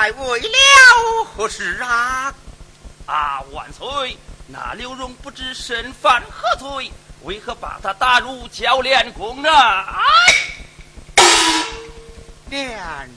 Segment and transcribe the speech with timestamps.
[0.00, 2.32] 二位年伯上的殿来为了何事啊？
[3.04, 4.16] 啊，万岁！
[4.46, 6.90] 那刘荣不知身犯何罪，
[7.24, 9.86] 为何把他打入教练宫啊？
[12.48, 13.10] 连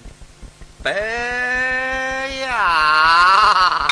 [0.84, 3.88] 北呀！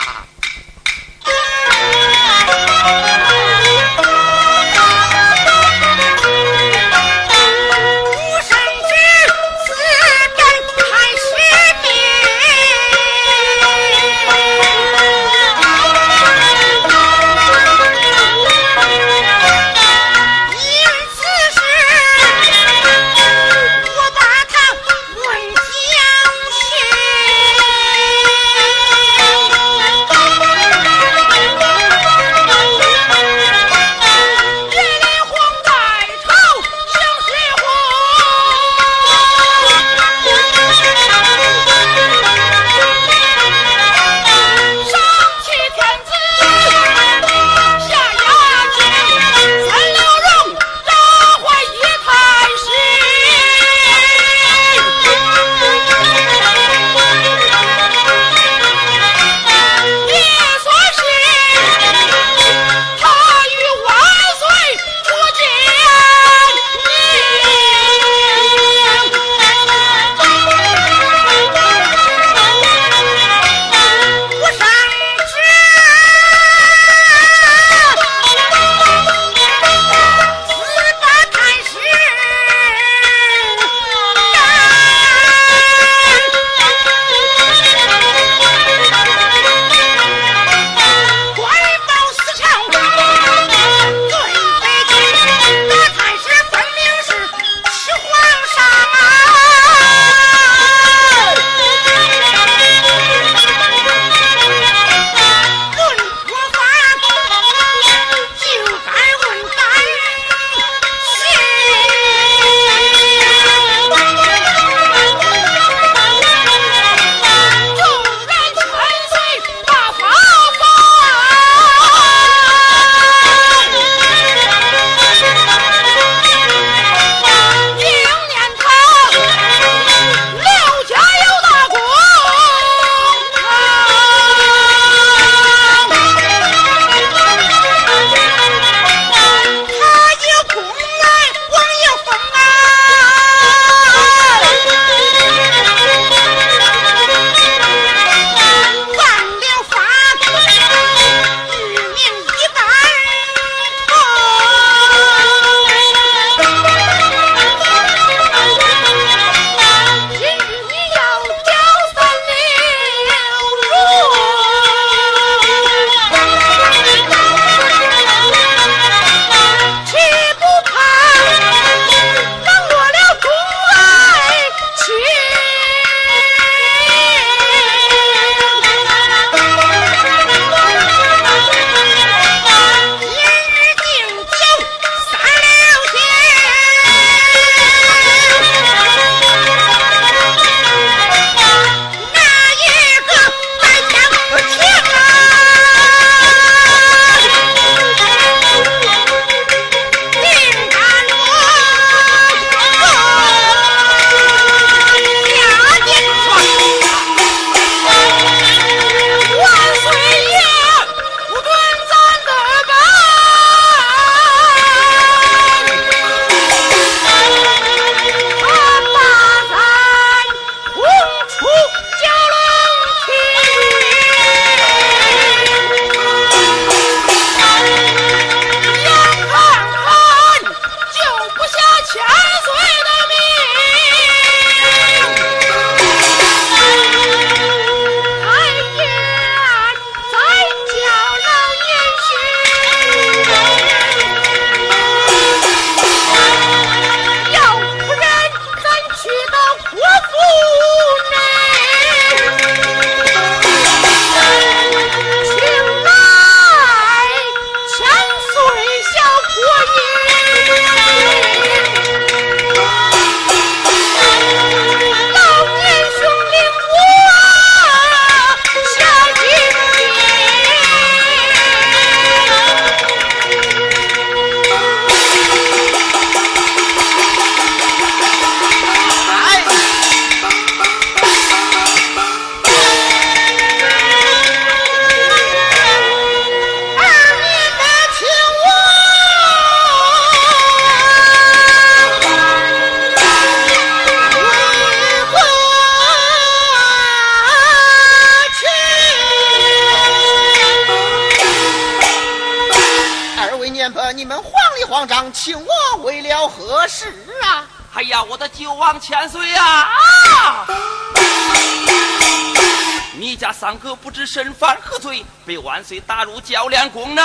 [313.51, 317.03] 你家三哥不知身犯何罪，被万岁打入教练宫呢？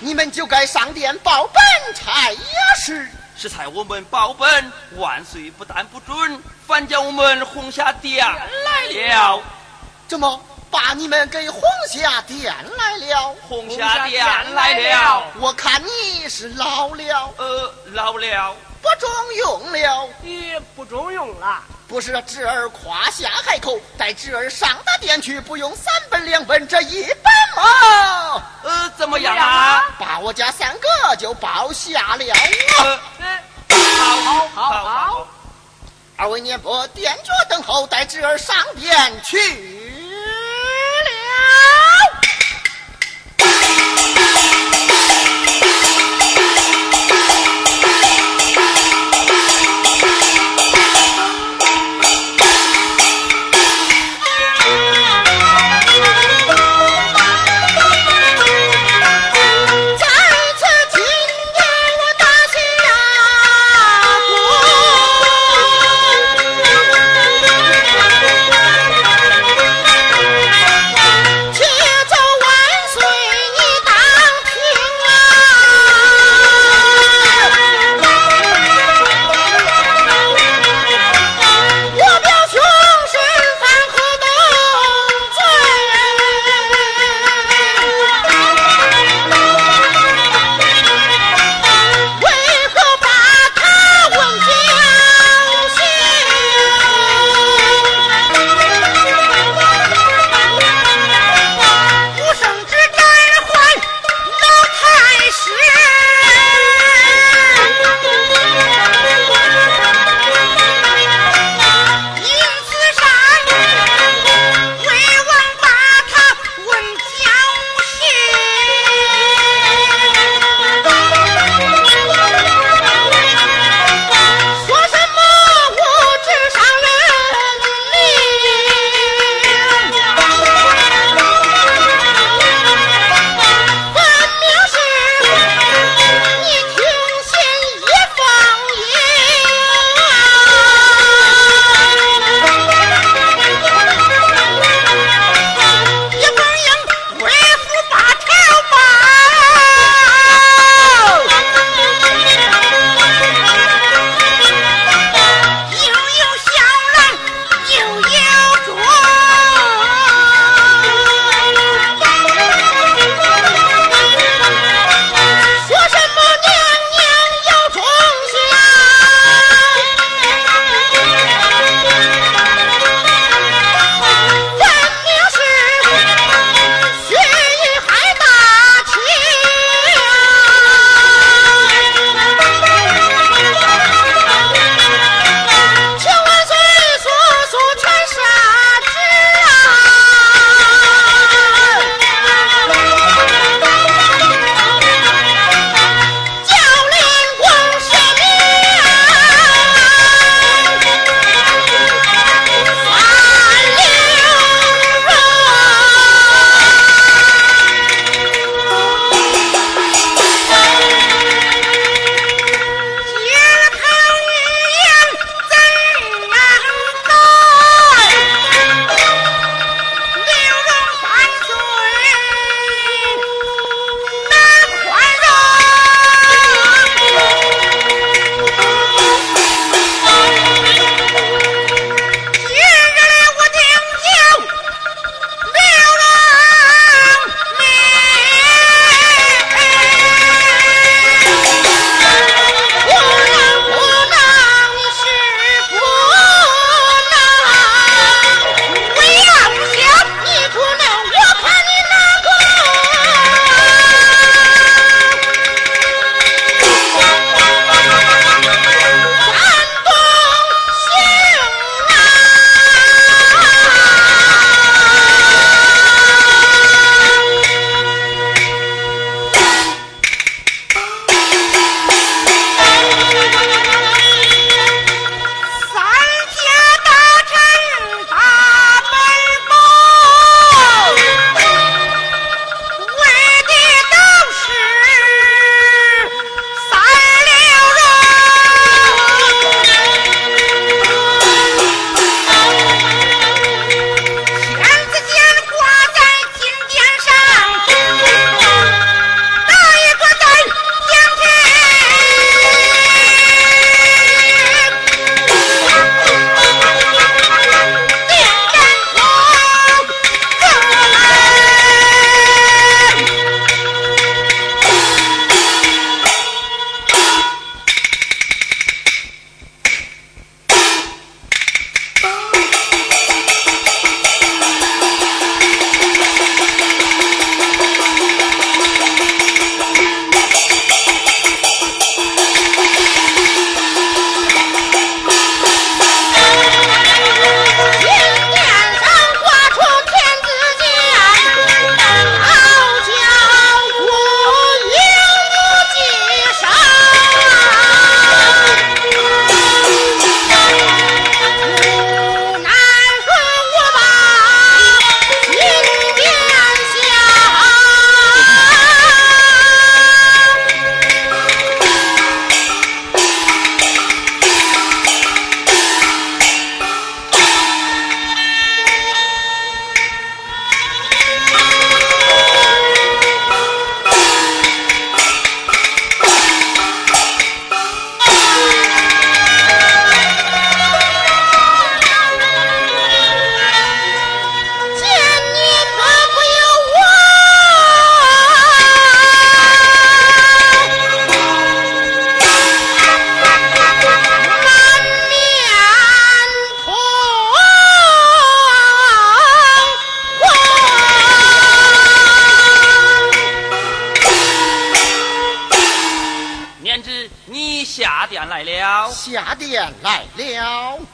[0.00, 1.62] 你们就该上殿报本
[1.94, 2.38] 差呀！
[2.84, 9.40] 是是才我们报本，万岁不但不准，反将我们轰下殿来了。
[10.08, 13.36] 怎么把你们给轰下殿来了？
[13.48, 15.22] 轰下殿来了。
[15.38, 17.34] 我看你是老了。
[17.36, 18.56] 呃，老了。
[18.82, 20.08] 不中用了。
[20.22, 21.62] 也不中用了。
[21.88, 28.42] 不是侄儿夸下海口，带侄儿上大殿去，不用三本两本这一本嘛？
[28.62, 29.82] 呃，怎么样啊？
[29.98, 32.34] 把我家三哥就包下了。
[33.96, 35.26] 好，好，好，好。
[36.18, 39.77] 二位年伯，殿脚等候，带侄儿上殿去。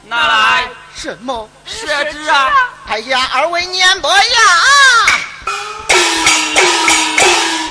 [0.05, 1.49] 拿来什么？
[1.65, 2.51] 设置啊！
[2.87, 4.15] 哎呀，二位念不呀？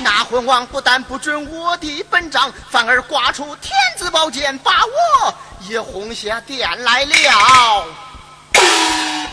[0.03, 7.87] 那昏王不但不准我的本章，反而挂出天子宝剑，把我也轰下殿来了。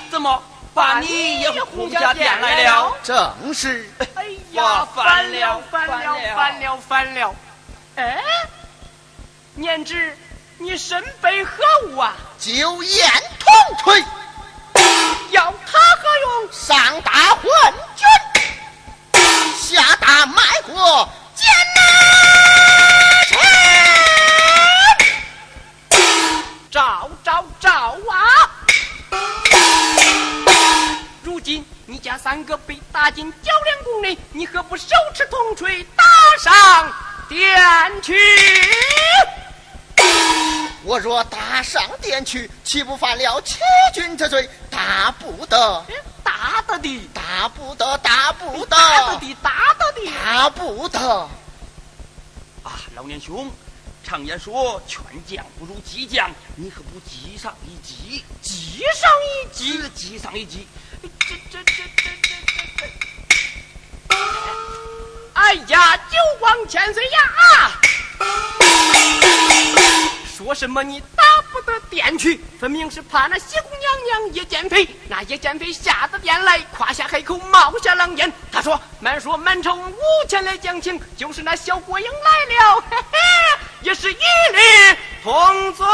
[0.10, 0.42] 怎么
[0.74, 2.94] 把你也轰下殿来了？
[3.04, 3.90] 正是。
[4.16, 7.36] 哎呀，我烦烦了烦了，烦了烦了，烦了！
[7.96, 8.24] 哎，
[9.56, 10.18] 念之，
[10.62, 12.14] 你身背何物啊？
[12.38, 14.06] 九眼铜锤，
[15.32, 16.52] 要它何用？
[16.52, 17.52] 上打昏
[17.96, 18.06] 君，
[19.60, 21.82] 下打卖国艰难
[23.28, 23.40] 臣。
[26.70, 28.52] 找找找啊！
[31.24, 36.04] 如今你家三个被打进焦梁宫内，你何不手持铜锤打
[36.40, 36.94] 上
[37.28, 38.16] 殿去？
[40.84, 43.60] 我若打上殿去，岂不犯了欺
[43.94, 44.50] 君之罪？
[44.70, 45.86] 打不得，
[46.24, 50.12] 打得的，打不得，打不得，打得的，打得的。
[50.12, 51.00] 打不得。
[52.64, 53.52] 啊，老年兄，
[54.04, 58.26] 常言说劝将不如激将，你可不急上一击？
[58.42, 60.68] 击上一击，击击上一击。
[61.02, 61.08] 这
[61.52, 62.86] 这这这这这
[64.10, 64.16] 这！
[65.34, 67.72] 哎呀，九王千岁呀！
[70.44, 74.90] 说什么你打不得殿去，分明是怕那西宫娘娘叶剑飞。
[75.08, 78.34] 那叶剑飞下得殿来，夸下海口，冒下狼烟。
[78.52, 79.96] 他说：“满说满城无
[80.28, 83.20] 前来讲情，就是那小郭英来了，嘿嘿，
[83.82, 85.86] 也是一律同罪。”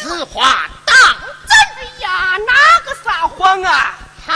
[0.00, 1.52] 此话当真？
[1.76, 3.98] 哎呀，哪个撒谎啊？
[4.26, 4.32] 好。